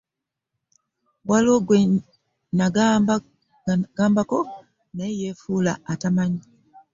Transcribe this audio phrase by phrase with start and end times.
[1.29, 1.77] Waliwo gwe
[2.57, 4.39] nagambako
[4.95, 6.41] naye yeefuula atamanyi.